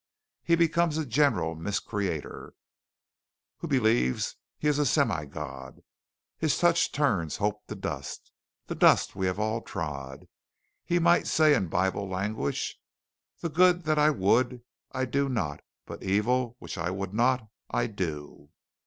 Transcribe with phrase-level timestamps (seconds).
[0.41, 2.55] He becomes a general mis creator,
[3.57, 5.83] who believes he is a semi God.
[6.39, 8.31] His touch turns hope to dust,
[8.65, 10.27] the dust we all have trod.
[10.83, 12.79] He might say in Bible language,
[13.41, 17.85] 'The good that I would, I do not, but evil, which I would not, I
[17.85, 18.49] do.'"